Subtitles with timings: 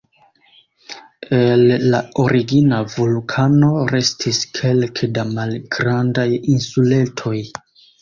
[1.39, 7.41] El la origina vulkano restis kelke da malgrandaj insuletoj.